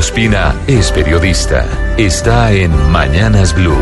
[0.00, 1.94] Ospina es periodista.
[1.98, 3.76] Está en Mañanas Blue.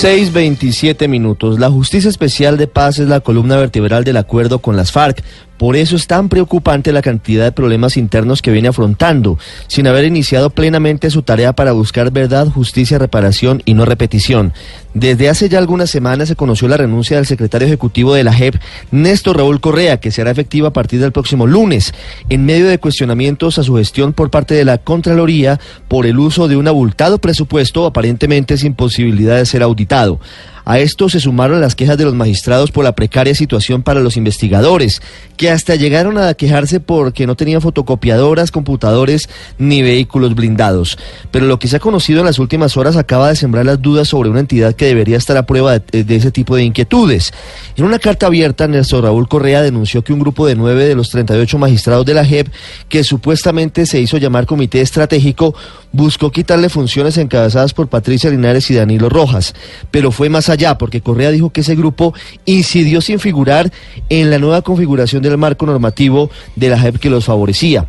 [0.00, 1.58] 6.27 minutos.
[1.58, 5.22] La Justicia Especial de Paz es la columna vertebral del acuerdo con las FARC.
[5.58, 9.38] Por eso es tan preocupante la cantidad de problemas internos que viene afrontando,
[9.68, 14.52] sin haber iniciado plenamente su tarea para buscar verdad, justicia, reparación y no repetición.
[14.94, 18.56] Desde hace ya algunas semanas se conoció la renuncia del secretario ejecutivo de la JEP,
[18.90, 21.94] Néstor Raúl Correa, que será efectiva a partir del próximo lunes,
[22.28, 26.48] en medio de cuestionamientos a su gestión por parte de la Contraloría por el uso
[26.48, 30.20] de un abultado presupuesto aparentemente sin posibilidad de ser auditado.
[30.64, 34.16] A esto se sumaron las quejas de los magistrados por la precaria situación para los
[34.16, 35.02] investigadores,
[35.36, 40.98] que hasta llegaron a quejarse porque no tenían fotocopiadoras, computadores ni vehículos blindados.
[41.30, 44.08] Pero lo que se ha conocido en las últimas horas acaba de sembrar las dudas
[44.08, 47.32] sobre una entidad que debería estar a prueba de, ese tipo de inquietudes.
[47.76, 51.10] En una carta abierta, Néstor Raúl Correa denunció que un grupo de nueve de los
[51.10, 52.48] 38 magistrados de la JEP,
[52.88, 55.54] que supuestamente se hizo llamar Comité Estratégico,
[55.92, 59.54] buscó quitarle funciones encabezadas por Patricia Linares y Danilo Rojas,
[59.90, 63.72] pero fue más allá, porque Correa dijo que ese grupo incidió sin figurar
[64.08, 67.86] en la nueva configuración del marco normativo de la JEP que los favorecía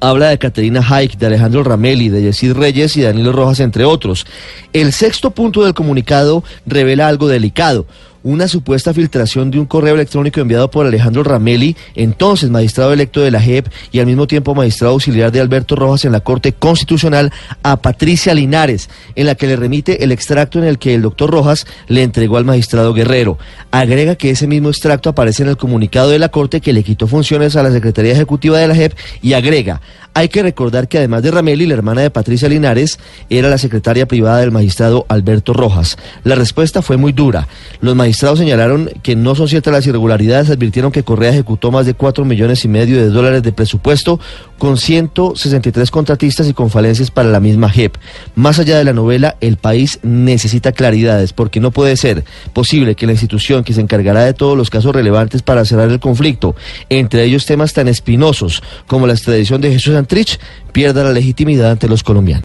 [0.00, 4.26] habla de Caterina Haik, de Alejandro Ramelli, de Yesid Reyes y Danilo Rojas, entre otros.
[4.74, 7.86] El sexto punto del comunicado revela algo delicado
[8.24, 13.30] una supuesta filtración de un correo electrónico enviado por Alejandro Ramelli, entonces magistrado electo de
[13.30, 17.32] la JEP y al mismo tiempo magistrado auxiliar de Alberto Rojas en la Corte Constitucional,
[17.62, 21.30] a Patricia Linares, en la que le remite el extracto en el que el doctor
[21.30, 23.38] Rojas le entregó al magistrado Guerrero.
[23.70, 27.06] Agrega que ese mismo extracto aparece en el comunicado de la Corte que le quitó
[27.06, 29.82] funciones a la Secretaría Ejecutiva de la JEP y agrega,
[30.14, 34.06] hay que recordar que además de Ramelli, la hermana de Patricia Linares era la secretaria
[34.06, 35.98] privada del magistrado Alberto Rojas.
[36.22, 37.48] La respuesta fue muy dura.
[37.80, 41.94] Los magistrados señalaron que no son ciertas las irregularidades, advirtieron que Correa ejecutó más de
[41.94, 44.20] cuatro millones y medio de dólares de presupuesto
[44.64, 47.98] con 163 contratistas y con falencias para la misma JEP.
[48.34, 53.04] Más allá de la novela, el país necesita claridades porque no puede ser posible que
[53.04, 56.56] la institución que se encargará de todos los casos relevantes para cerrar el conflicto,
[56.88, 60.40] entre ellos temas tan espinosos como la extradición de Jesús Trich
[60.72, 62.42] pierda la legitimidad ante los colombianos.